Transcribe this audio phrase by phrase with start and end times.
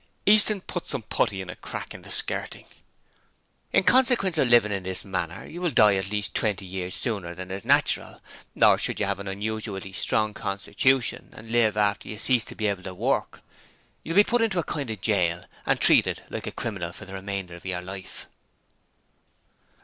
[0.25, 2.65] Easton put some putty in a crack in the skirting.
[3.71, 7.35] 'In consequence of living in this manner, you will die at least twenty years sooner
[7.35, 8.19] than is natural,
[8.63, 12.65] or, should you have an unusually strong constitution and live after you cease to be
[12.65, 13.43] able to work,
[14.01, 17.05] you will be put into a kind of jail and treated like a criminal for
[17.05, 18.27] the remainder of your life.'